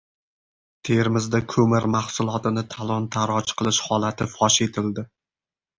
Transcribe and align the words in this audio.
Termizda 0.89 1.41
ko‘mir 1.55 1.87
mahsulotini 1.97 2.65
talon-toroj 2.75 3.55
qilish 3.61 3.85
holati 3.93 4.33
fosh 4.37 4.63
etildi 4.71 5.11